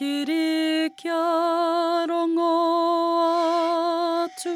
[0.00, 1.24] kiri kia
[2.10, 2.52] rongo
[4.24, 4.52] atu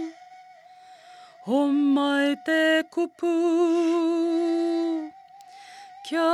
[1.48, 1.58] ho
[1.96, 2.60] mai te
[2.94, 3.32] kupu
[6.06, 6.30] kia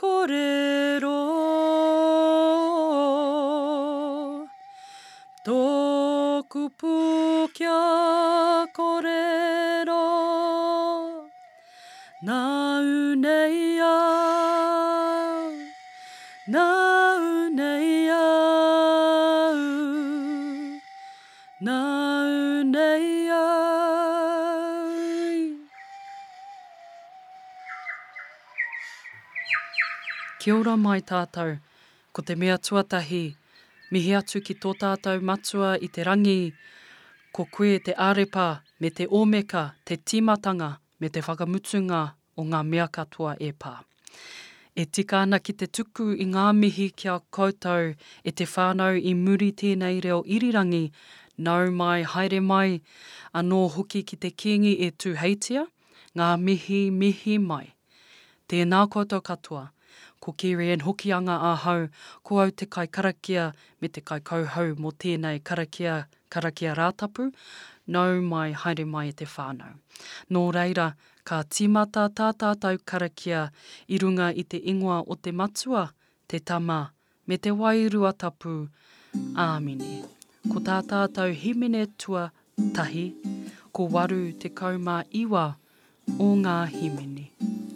[0.00, 1.20] korero
[5.46, 5.62] tō
[6.56, 6.96] kupu
[7.60, 7.80] kia
[8.80, 10.06] korero
[12.30, 12.42] nā
[30.48, 31.58] Kia ora mai tātou,
[32.16, 33.18] ko te mea tuatahi,
[33.92, 36.54] mihi atu ki tō tātou matua i te rangi,
[37.36, 38.46] ko koe te arepa
[38.80, 41.98] me te omeka, te timatanga me te whakamutunga
[42.40, 43.74] o ngā mea katoa e pā.
[44.72, 47.92] E tika ana ki te tuku i ngā mihi kia koutou
[48.24, 50.82] e te whānau i muri tēnei reo irirangi,
[51.44, 52.78] nau mai, haere mai,
[53.42, 55.68] anō hoki ki te kīngi e tu heitia,
[56.16, 57.66] ngā mihi, mihi mai.
[58.48, 59.36] Tēnā koutou katoa.
[59.36, 59.72] katoa.
[60.20, 61.88] Ko kiri en hokianga a hau,
[62.24, 63.44] ko au te kai karakia
[63.80, 65.94] me te kai kauhau mo tēnei karakia,
[66.34, 67.28] karakia rātapu,
[67.94, 69.72] nau mai haere mai e te whānau.
[70.34, 70.88] Nō reira,
[71.28, 73.46] ka tīmata tātātau karakia
[73.88, 75.86] i runga i te ingoa o te matua,
[76.28, 76.80] te tama,
[77.26, 78.56] me te wairua tapu,
[79.46, 79.92] āmine.
[80.52, 82.28] Ko tātātau himene tua
[82.74, 83.06] tahi,
[83.72, 85.46] ko waru te kaumā iwa
[86.18, 87.26] o ngā himene.
[87.28, 87.66] Ngā himene.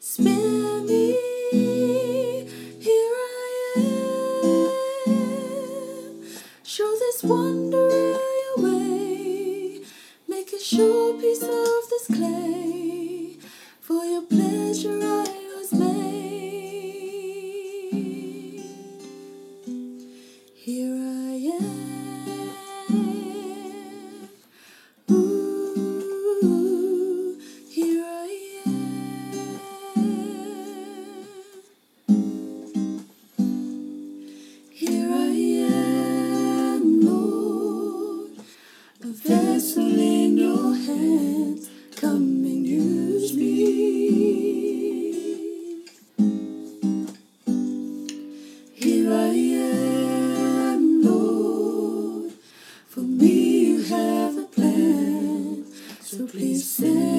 [0.00, 0.61] Spirit
[56.32, 57.11] please send.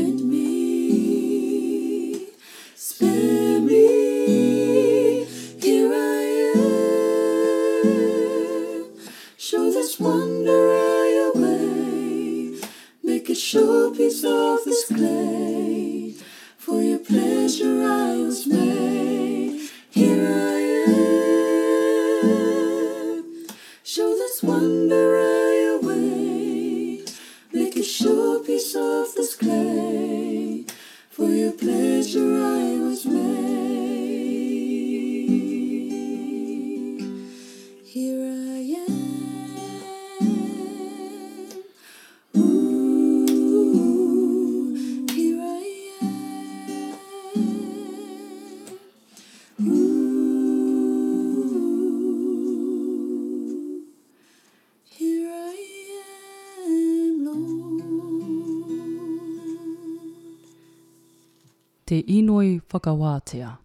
[61.93, 63.57] te inoi whakawātea.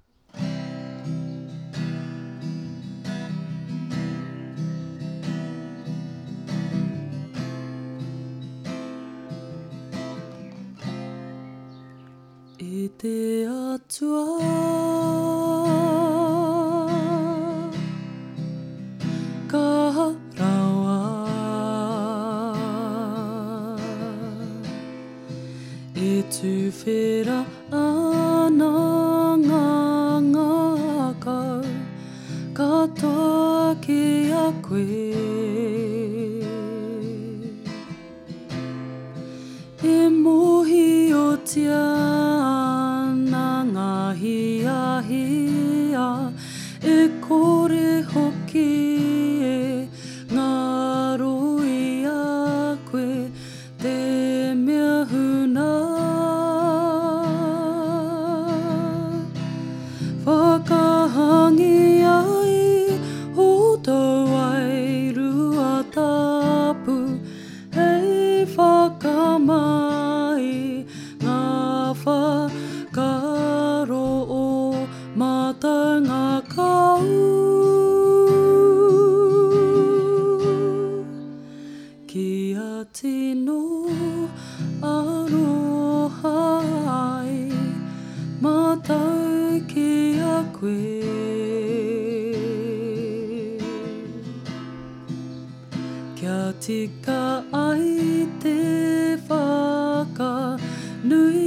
[101.04, 101.38] núi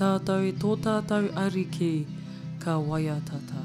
[0.00, 1.92] tātou i tō tātou ariki,
[2.64, 3.59] ka waiatata.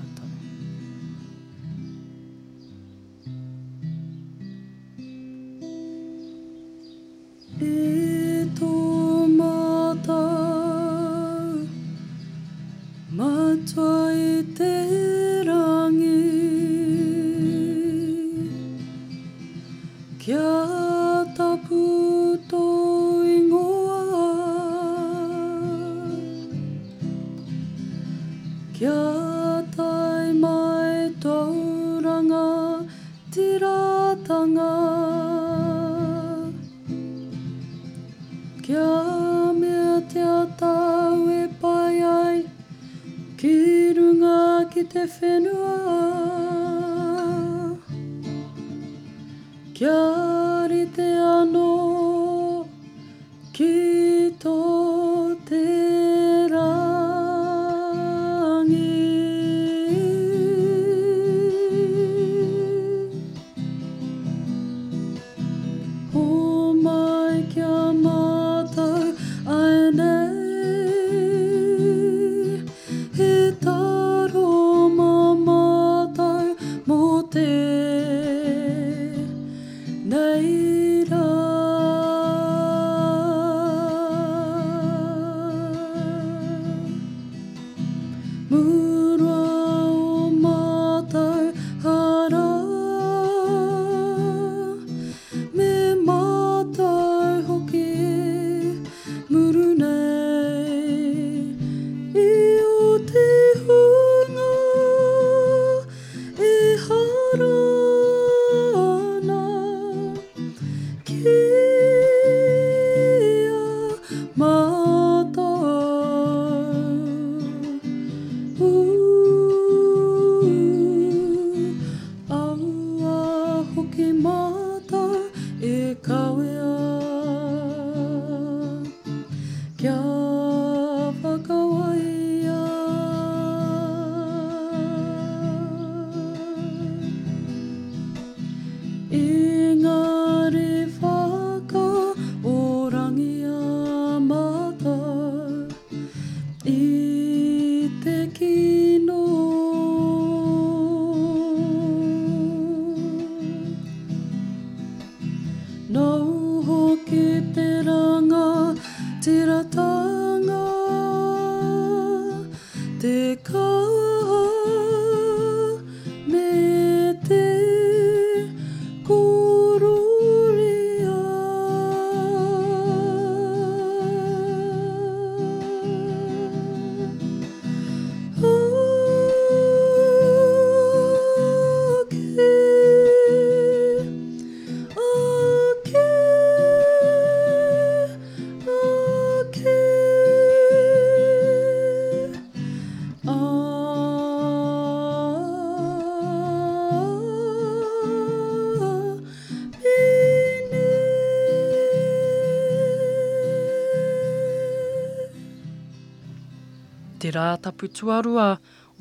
[207.25, 208.49] te rā tapu tuarua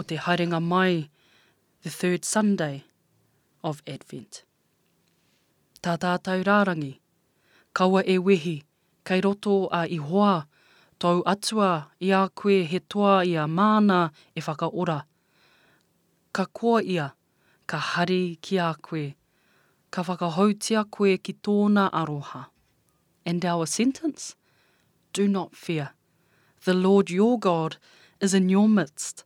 [0.00, 1.11] o te haerenga mai,
[1.83, 2.81] the third Sunday
[3.61, 4.45] of Advent.
[5.85, 6.95] Tā tātou rārangi,
[7.76, 8.62] kaua e wehi,
[9.04, 10.47] kei roto a i hoa,
[10.97, 15.02] tau atua i a koe he toa i a mana e whakaora.
[16.33, 17.11] Ka koa ia,
[17.69, 19.02] ka hari ki a koe,
[19.93, 22.47] ka whakahautia koe ki tōna aroha.
[23.26, 24.35] And our sentence?
[25.12, 25.90] Do not fear.
[26.64, 27.78] The Lord your God is
[28.25, 29.23] is in your midst.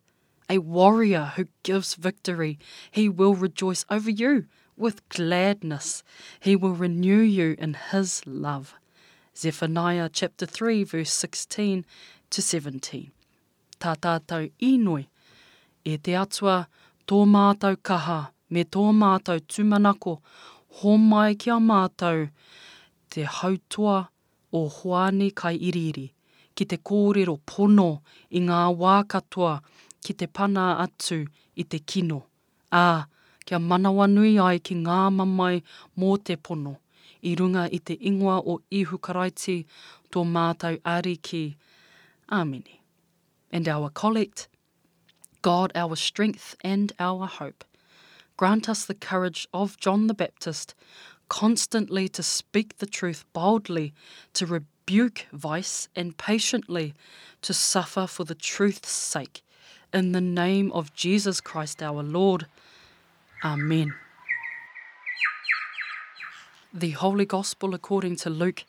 [0.51, 2.59] A warrior who gives victory,
[2.91, 6.03] he will rejoice over you with gladness.
[6.41, 8.75] He will renew you in his love.
[9.37, 11.87] Zephaniah chapter 3, verse 16
[12.31, 13.13] to 17.
[13.79, 15.07] Tā tātou inui,
[15.85, 16.67] e te atua,
[17.07, 18.19] tō mātou kaha,
[18.51, 20.17] me tō mātou tūmanako,
[20.81, 22.27] hō mai ki a mātou,
[23.11, 24.09] te hautua
[24.53, 26.09] o hoani kai iriri
[26.59, 27.85] ki te kōrero pono
[28.35, 29.61] i ngā wā katoa
[30.03, 31.21] ki te pana atu
[31.55, 32.17] i te kino.
[32.75, 33.07] Ā,
[33.47, 35.61] kia manawa nui ai ki ngā mamai
[36.03, 36.73] mō te pono,
[37.31, 39.55] i runga i te ingoa o Ihu Karaiti
[40.11, 41.45] tō mātau ariki.
[42.31, 42.81] Āmini.
[43.53, 44.49] And our collect,
[45.43, 47.65] God our strength and our hope,
[48.37, 50.75] grant us the courage of John the Baptist
[51.31, 53.95] constantly to speak the truth boldly,
[54.35, 56.95] to rebuke rebuke vice and patiently
[57.43, 59.43] to suffer for the truth's sake.
[59.93, 62.47] In the name of Jesus Christ our Lord.
[63.45, 63.95] Amen.
[66.73, 68.65] The Holy Gospel according to Luke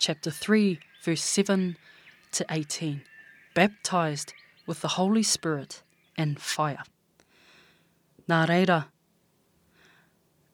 [0.00, 1.76] chapter 3, verse 7
[2.32, 3.02] to 18.
[3.54, 4.34] Baptized
[4.66, 5.84] with the Holy Spirit
[6.18, 6.82] and fire.
[8.28, 8.86] Nā reira,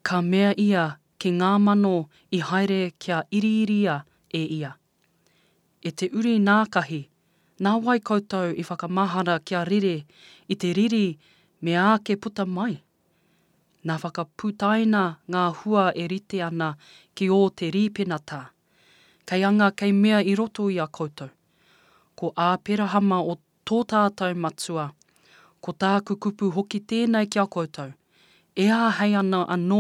[0.03, 4.03] ka mea ia ki ngā mano i haere kia iriiria
[4.35, 4.77] e ia.
[5.89, 6.99] e te uri nākahi,
[7.65, 9.93] nā wai koutou i whakamahara kia rire
[10.53, 11.05] i te riri
[11.69, 12.75] me āke puta mai.
[13.87, 15.03] Nā whakapūtaina
[15.33, 16.73] ngā hua e rite ana
[17.15, 18.41] ki o te rīpenata.
[19.31, 21.31] Kei anga kei mea i roto i a koutou.
[22.19, 23.39] Ko āperahama o
[23.69, 24.87] tō tātou matua,
[25.63, 27.95] ko tāku kupu hoki tēnei ki a koutou
[28.57, 29.79] e āhei ana anō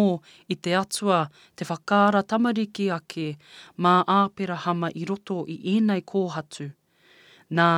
[0.52, 1.18] i te atua
[1.58, 3.24] te whakāra tamariki ake
[3.86, 6.66] mā āpera hama i roto i ēnei kōhatu.
[7.60, 7.68] Nā,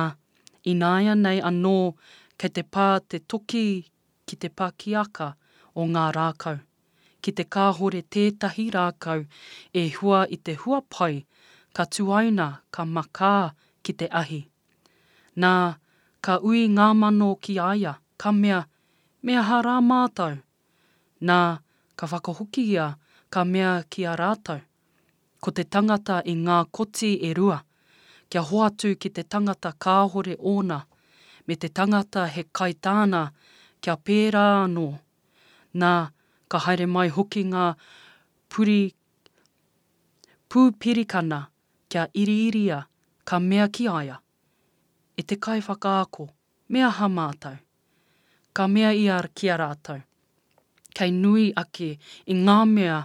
[0.73, 1.75] inaia nei anō
[2.37, 3.63] kei te pā te toki
[4.27, 5.29] ki te pā kiaka
[5.79, 6.59] o ngā rākau
[7.25, 9.23] ki te kāhore tētahi rākau
[9.75, 11.23] e hua i te hua pai
[11.75, 13.35] ka tuaina ka makā
[13.83, 14.39] ki te ahi.
[15.43, 15.55] Nā,
[16.21, 18.63] ka ui ngā mano ki aia, ka mea,
[19.21, 20.37] mea hā rā mātau.
[21.27, 21.59] Nā,
[21.99, 22.93] ka whakahuki ia,
[23.29, 24.61] ka mea ki a rātau.
[25.43, 27.57] Ko te tangata i ngā koti e rua,
[28.31, 30.77] kia hoatu ki te tangata kāhore ona,
[31.47, 33.23] me te tangata he kaitāna
[33.81, 34.85] kia pērā anō.
[35.81, 35.91] Nā,
[36.47, 37.67] ka haere mai hoki ngā
[38.49, 38.79] puri,
[40.49, 41.41] pūpirikana
[41.91, 42.79] kia iriiria
[43.25, 44.21] ka mea ki aia.
[45.19, 46.29] E te kai whakaako,
[46.71, 47.57] mea hamātau,
[48.55, 50.03] ka mea i ar ki a rātau
[50.97, 51.89] kei nui ake
[52.27, 52.99] i ngā mea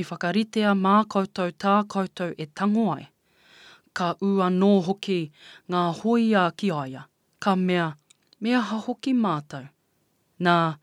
[0.00, 3.06] i whakaritea mā koutou tā koutou e tango ai.
[3.92, 5.20] Ka ua nō hoki
[5.72, 7.04] ngā hoia ki aia.
[7.40, 7.88] Ka mea,
[8.40, 9.66] mea ha hoki mātou.
[10.46, 10.76] Nā,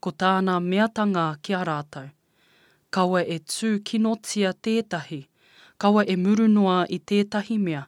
[0.00, 2.08] ko tāna mea tanga ki a rātou.
[2.90, 5.20] Kaua e tū kinotia tētahi.
[5.78, 7.84] Kaua e murunoa i tētahi mea.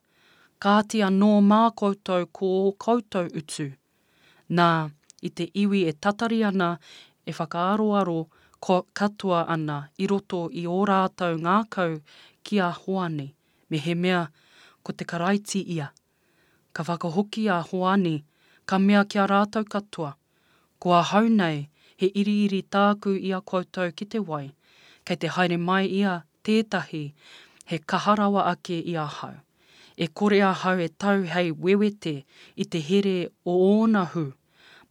[0.60, 2.50] Kātia nō mā koutou ko
[2.84, 3.70] koutou utu.
[4.50, 4.70] Nā,
[5.22, 6.74] i te iwi e tatari ana
[7.28, 8.18] e whakaaroaro
[8.66, 11.92] ko katua ana i roto i ō rātou ngākau
[12.48, 13.26] ki a Hoani,
[13.68, 14.20] me he mea
[14.86, 15.90] ko te karaiti ia.
[16.72, 18.14] Ka whakahoki a Hoani,
[18.66, 20.14] ka mea ki a rātou katua.
[20.80, 21.66] Ko a hau nei,
[22.00, 24.46] he iriiri tāku ia koutou ki te wai,
[25.04, 26.16] kei te haere mai ia
[26.48, 27.04] tētahi,
[27.70, 29.34] he kaharawa ake ia hau.
[30.00, 32.14] E kore a hau e tau hei wewete
[32.56, 34.28] i te here o ōna hu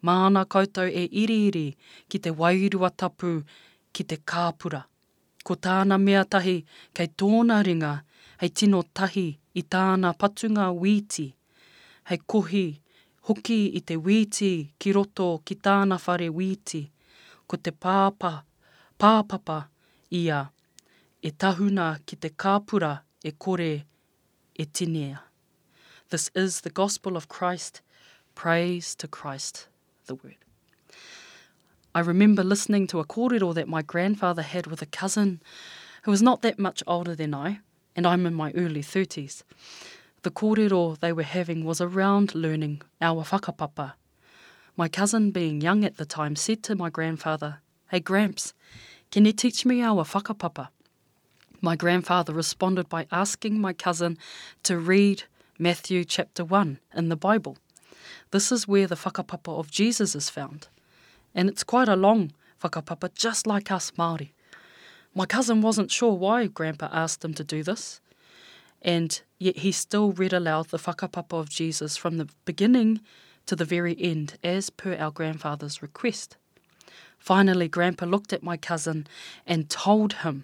[0.01, 1.67] mana ana koutou e iriiri
[2.09, 3.43] ki te wairua tapu,
[3.93, 4.83] ki te kāpura.
[5.43, 6.57] Ko tāna mea tahi,
[6.93, 7.93] kei tōna ringa,
[8.41, 11.31] hei tino tahi i tāna patunga wīti,
[12.09, 12.67] hei kohi,
[13.29, 16.83] hoki i te wīti ki roto ki tāna whare wīti,
[17.47, 18.33] ko te pāpa,
[18.99, 19.61] pāpapa
[20.11, 20.43] ia,
[21.23, 23.71] e tahuna ki te kāpura e kore
[24.55, 25.23] e tinea.
[26.09, 27.81] This is the gospel of Christ,
[28.35, 29.67] praise to Christ.
[30.07, 30.35] the word.
[31.93, 35.41] I remember listening to a kōrero that my grandfather had with a cousin
[36.03, 37.59] who was not that much older than I,
[37.95, 39.43] and I'm in my early 30s.
[40.23, 43.93] The kōrero they were having was around learning our whakapapa.
[44.75, 47.59] My cousin, being young at the time, said to my grandfather,
[47.89, 48.53] Hey, Gramps,
[49.11, 50.69] can you teach me our whakapapa?
[51.61, 54.17] My grandfather responded by asking my cousin
[54.63, 55.23] to read
[55.57, 57.57] Matthew chapter 1 in the Bible.
[58.31, 60.67] This is where the whakapapa of Jesus is found.
[61.33, 64.29] And it's quite a long whakapapa, just like us Māori.
[65.15, 68.01] My cousin wasn't sure why Grandpa asked him to do this,
[68.81, 72.99] and yet he still read aloud the whakapapa of Jesus from the beginning
[73.45, 76.35] to the very end, as per our grandfather's request.
[77.17, 79.07] Finally, Grandpa looked at my cousin
[79.47, 80.43] and told him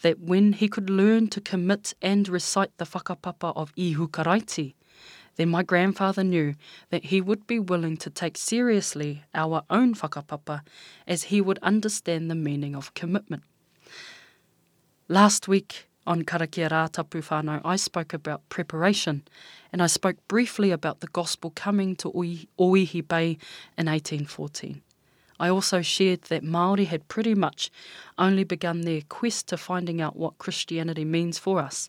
[0.00, 4.74] that when he could learn to commit and recite the whakapapa of Ihukaraiti.
[5.36, 6.54] then my grandfather knew
[6.90, 10.60] that he would be willing to take seriously our own whakapapa
[11.06, 13.42] as he would understand the meaning of commitment.
[15.08, 19.22] Last week on Karakia Rā Tapu whānau, I spoke about preparation
[19.72, 23.38] and I spoke briefly about the gospel coming to Oihi Bay
[23.76, 24.82] in 1814.
[25.40, 27.70] I also shared that Māori had pretty much
[28.18, 31.88] only begun their quest to finding out what Christianity means for us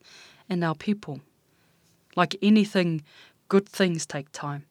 [0.50, 1.22] and our people.
[2.16, 3.04] Like anything
[3.48, 4.66] Good things take time.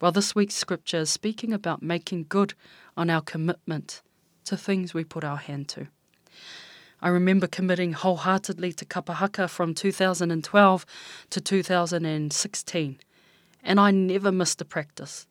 [0.00, 2.54] Well, this week's scripture is speaking about making good
[2.96, 4.00] on our commitment
[4.44, 5.88] to things we put our hand to.
[7.02, 10.86] I remember committing wholeheartedly to Kapahaka from 2012
[11.30, 12.98] to 2016,
[13.64, 15.26] and I never missed a practice.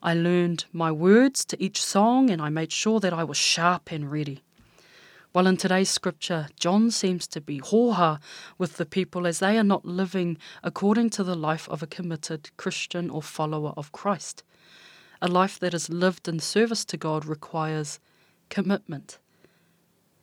[0.00, 3.90] I learned my words to each song and I made sure that I was sharp
[3.90, 4.43] and ready.
[5.34, 8.20] Well, in today's scripture, John seems to be hoha
[8.56, 12.56] with the people as they are not living according to the life of a committed
[12.56, 14.44] Christian or follower of Christ.
[15.20, 17.98] A life that is lived in service to God requires
[18.48, 19.18] commitment.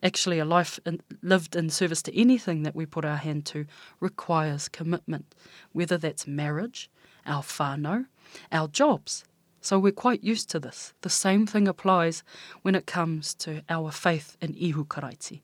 [0.02, 3.66] Actually, a life in, lived in service to anything that we put our hand to
[4.00, 5.36] requires commitment,
[5.74, 6.90] whether that's marriage,
[7.26, 8.06] our whānau,
[8.50, 9.26] our jobs,
[9.64, 10.94] so we're quite used to this.
[11.02, 12.24] The same thing applies
[12.64, 14.86] when it comes to our faith in Ihukaraiti.
[14.88, 15.42] Karaiti.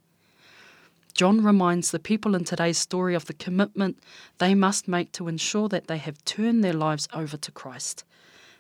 [1.14, 4.00] John reminds the people in today's story of the commitment
[4.40, 8.04] they must make to ensure that they have turned their lives over to Christ.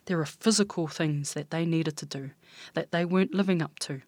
[0.05, 2.31] There are physical things that they needed to do
[2.75, 4.01] that they weren't living up to.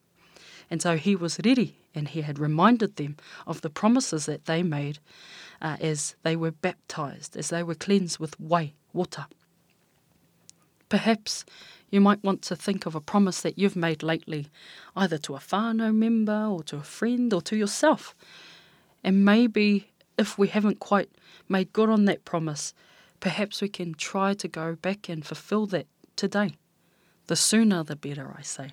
[0.70, 4.62] And so he was ready and he had reminded them of the promises that they
[4.62, 5.00] made
[5.62, 9.26] uh, as they were baptized, as they were cleansed with wai, water.
[10.90, 11.46] Perhaps
[11.92, 14.48] you might want to think of a promise that you've made lately,
[14.96, 18.16] either to a whānau member or to a friend or to yourself.
[19.04, 21.12] And maybe if we haven't quite
[21.48, 22.74] made good on that promise,
[23.20, 26.56] perhaps we can try to go back and fulfill that today.
[27.28, 28.72] The sooner the better, I say.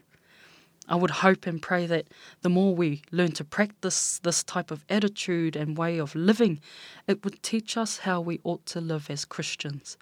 [0.89, 2.07] I would hope and pray that
[2.43, 6.61] the more we learn to practice this type of attitude and way of living,
[7.09, 9.97] it would teach us how we ought to live as Christians,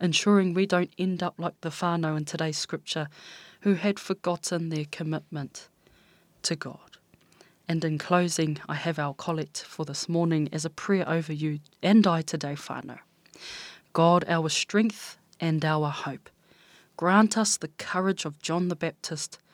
[0.00, 3.08] ensuring we don't end up like the whānau in today's scripture,
[3.62, 5.68] who had forgotten their commitment
[6.42, 6.78] to God.
[7.68, 11.60] And in closing, I have our collect for this morning as a prayer over you
[11.82, 12.98] and I today, whānau.
[13.92, 16.30] God, our strength and our hope,
[16.96, 19.36] grant us the courage of John the Baptist–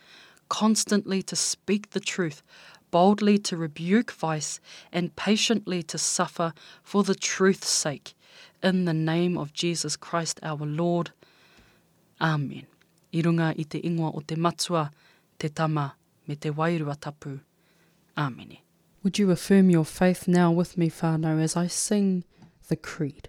[0.49, 2.43] constantly to speak the truth,
[2.91, 4.61] boldly to rebuke vice,
[4.93, 8.15] and patiently to suffer for the truth's sake.
[8.63, 11.11] In the name of Jesus Christ our Lord.
[12.21, 12.67] Amen.
[13.13, 14.91] I runga i te ingoa o te matua,
[15.39, 15.95] te tama,
[16.27, 17.41] me te wairua tapu.
[18.17, 18.59] Amen.
[19.03, 22.25] Would you affirm your faith now with me, Whānau, as I sing
[22.69, 23.29] the creed?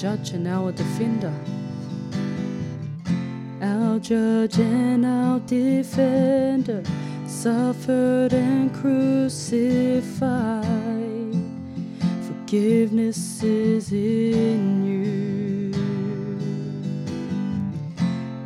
[0.00, 1.34] judge and our defender.
[3.60, 6.82] Our judge and our defender
[7.26, 10.02] suffered and crucified.
[12.26, 15.72] Forgiveness is in you.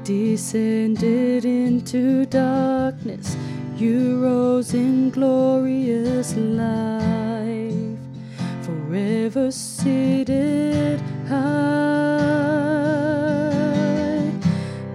[0.02, 3.36] Descended into darkness,
[3.76, 7.96] you rose in glorious life,
[8.66, 11.40] forever seated high.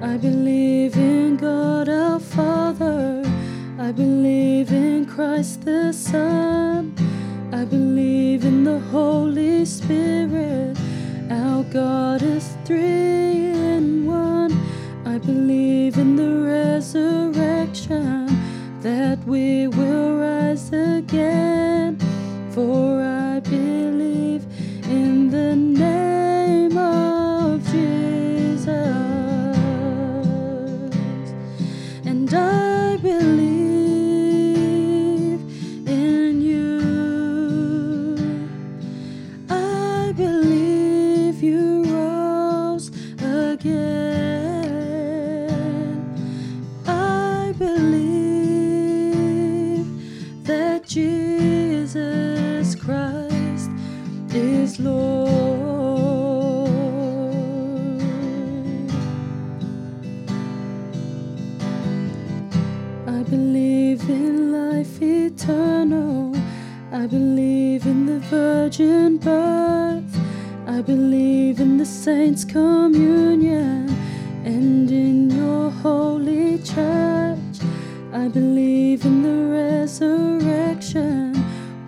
[0.01, 3.23] I believe in God our Father.
[3.79, 6.93] I believe in Christ the Son.
[7.51, 10.77] I believe in the Holy Spirit.
[11.29, 14.51] Our God is three in one.
[15.05, 18.27] I believe in the resurrection
[18.81, 21.97] that we will rise again.
[22.51, 24.43] For I believe
[24.85, 25.79] in the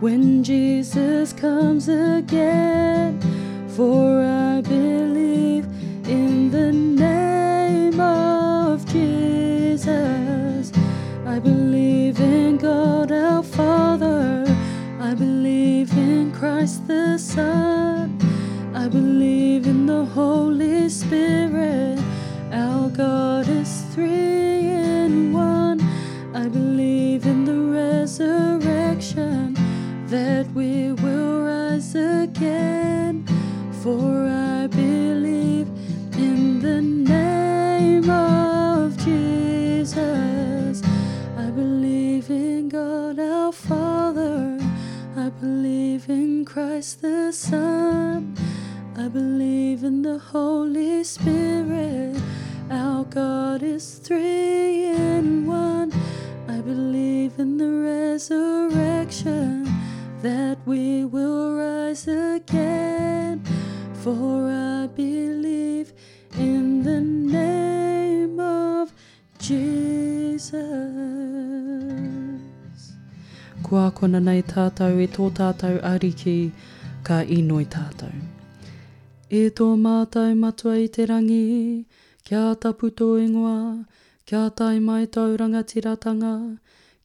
[0.02, 3.20] when Jesus comes again.
[3.70, 5.66] For I believe
[6.08, 10.72] in the name of Jesus.
[11.26, 14.44] I believe in God our Father.
[15.00, 18.18] I believe in Christ the Son.
[18.74, 21.01] I believe in the Holy Spirit.
[46.82, 48.18] Christ the Son.
[48.98, 52.20] I believe in the Holy Spirit.
[52.72, 55.94] Our God is three in one.
[56.50, 59.70] I believe in the resurrection
[60.24, 63.44] that we will rise again.
[64.02, 65.94] For I believe
[66.40, 67.00] in the
[67.42, 68.92] name of
[69.38, 70.62] Jesus.
[73.62, 76.52] Kua kona nei tātou e tō tātou ariki.
[77.08, 78.18] ka inoi tātou.
[79.42, 81.40] E tō mātou matua i te rangi,
[82.30, 83.56] kia tapu tō ingoa,
[84.30, 86.34] kia tai mai tau rangatiratanga,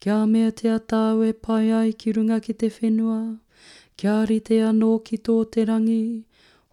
[0.01, 3.19] kia mea te atāu e pai ai ki runga ki te whenua,
[3.97, 6.05] kia rite anō ki tō te rangi,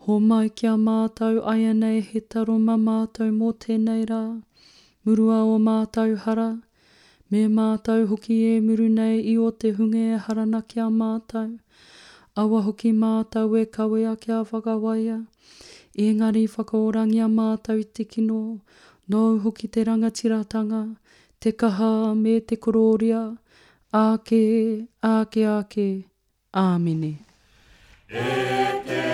[0.06, 4.24] ho mai kia mātou aia nei he taroma mātou mō tēnei rā,
[5.06, 6.50] murua o mātou hara,
[7.32, 11.48] me mātou hoki e muru nei i o te hunge e harana kia mātou.
[12.36, 15.18] Awa hoki mātau e kawe a kia whakawaia.
[15.96, 18.60] Engari whakaorangi a mātau i te kino.
[19.08, 20.82] Nau hoki te rangatiratanga.
[21.40, 23.38] Te kaha me te kororia.
[23.94, 25.88] Ake, ake, ake.
[26.54, 27.18] Āmine.
[28.10, 29.13] E te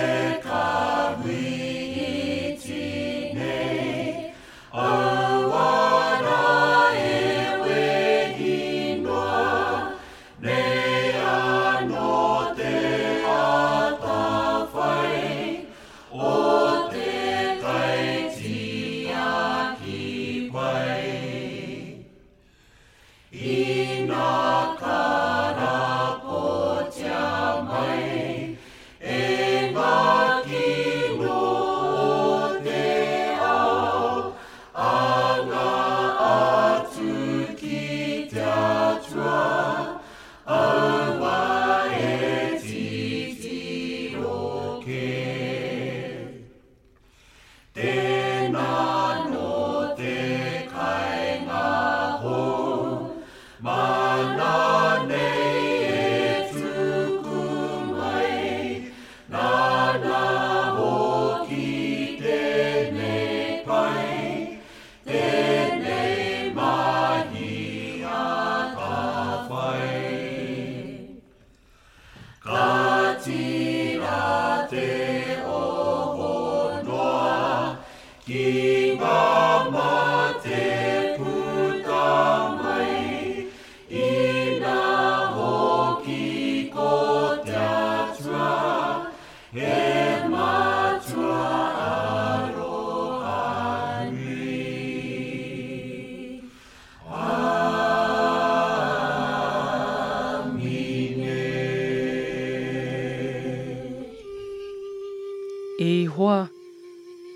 [105.80, 106.38] E hoa,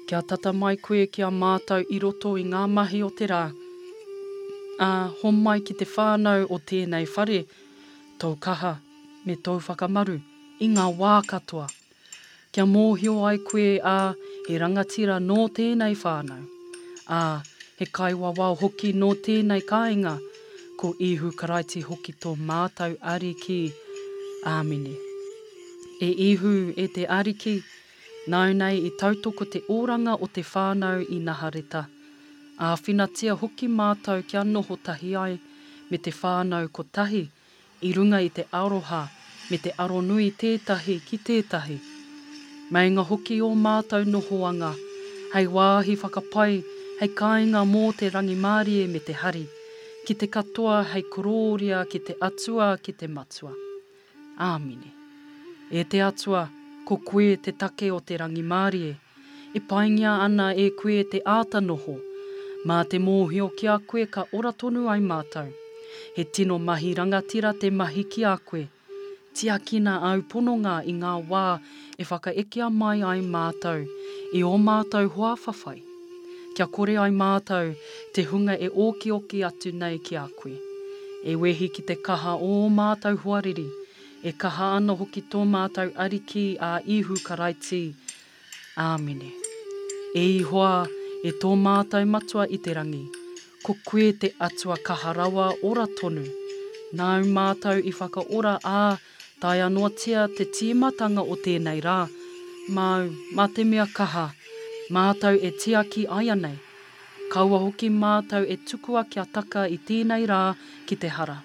[0.07, 3.44] kia tata mai koe kia mātou i roto i ngā mahi o te rā.
[4.87, 4.88] A
[5.20, 7.38] hon mai ki te whānau o tēnei whare,
[8.20, 8.72] tau kaha
[9.24, 10.18] me tau whakamaru
[10.66, 11.70] i ngā wā katoa.
[12.52, 13.96] Kia mōhio ai koe a
[14.48, 16.44] he rangatira nō tēnei whānau.
[17.20, 17.40] A
[17.78, 20.16] he kaiwa wau hoki nō tēnei kāinga
[20.83, 23.62] ko ihu karaiti hoki tō mātou ariki.
[24.44, 24.92] Āmine.
[26.09, 27.62] E ihu e te ariki.
[28.27, 31.83] Nau nei i tautoko te oranga o te whānau i naharita.
[32.59, 32.71] A
[33.15, 35.39] tia hoki mātou kia noho tahi ai
[35.91, 37.21] me te whānau ko tahi
[37.85, 39.03] i runga i te aroha
[39.51, 41.77] me te aro nui tētahi ki tētahi.
[42.73, 44.73] Mai ngā hoki o mātou nohoanga,
[45.35, 46.65] hei wāhi whakapai,
[47.03, 49.45] hei kāinga mō te rangi mārie me te hari,
[50.07, 53.53] ki te katoa hei kurōria, ki te atua, ki te matua.
[54.49, 54.97] Āmine.
[55.71, 56.47] E te atua,
[56.85, 58.94] ko koe te take o te rangi mārie.
[59.57, 61.94] E paingia ana e koe te āta noho,
[62.68, 65.49] mā te mōhio ki a koe ka ora tonu ai mātou.
[66.16, 68.66] He tino mahi rangatira te mahi ki a koe.
[69.35, 71.44] Tia kina au pononga i ngā wā
[71.99, 73.81] e whaka ekia mai ai mātou,
[74.33, 75.81] i e o mātou hoa whawhai.
[76.55, 77.73] Kia kore ai mātou,
[78.14, 80.55] te hunga e oki oki atu nei ki a koe.
[81.25, 83.66] E wehi ki te kaha o mātou huariri,
[84.29, 87.81] e kaha ana hoki tō mātou ariki a ihu karaiti.
[88.85, 89.29] Āmine.
[90.21, 90.87] E ihoa
[91.23, 93.03] e tō mātou matua i te rangi.
[93.67, 96.25] Ko koe te atua kaharawa ora tonu.
[96.97, 98.97] Nau mātou i whaka ora ā,
[99.45, 101.99] tai anoatia te tīmatanga o tēnei rā.
[102.73, 103.05] Mau,
[103.37, 104.29] mā te mea kaha,
[104.95, 106.57] mātou e tia ki ai anei.
[107.33, 110.45] Kaua hoki mātou e tukua kia taka i tēnei rā
[110.89, 111.43] ki te hara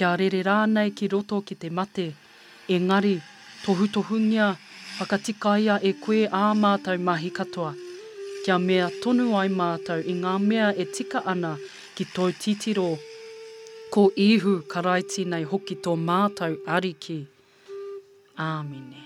[0.00, 2.04] kia rere rānei ki roto ki te mate,
[2.74, 3.20] engari,
[3.64, 4.46] tohu tohungia,
[4.98, 7.74] whakatikaia e koe ā mātou mahi katoa.
[8.46, 11.50] Kia mea tonu ai mātou i ngā mea e tika ana
[11.98, 12.86] ki tōu titiro.
[13.92, 17.18] Ko ihu karaiti nei hoki tō mātou ariki.
[18.48, 19.00] Āmine.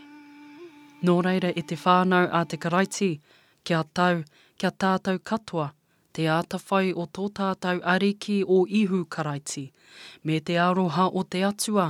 [1.09, 3.15] Nō reira e te whānau a te karaiti,
[3.67, 5.73] kia tau, kia tātou Kia tātou katoa
[6.15, 9.65] te ātawhai o tō tātou ariki o ihu karaiti,
[10.25, 11.89] me te aroha o te atua,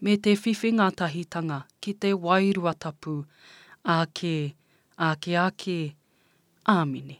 [0.00, 3.16] me te whiwhinga tahitanga ki te wairua tapu,
[3.96, 4.32] āke,
[5.08, 5.76] āke, āke,
[6.76, 7.18] āmine.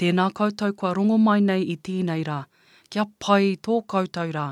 [0.00, 2.40] Tēnā koutou kua rongo mai nei i tīnei rā,
[2.90, 4.48] kia pai tō koutou rā,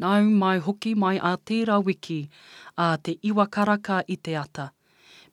[0.00, 2.22] nau mai hoki mai a tērā wiki,
[2.80, 4.70] a te iwa karaka i te ata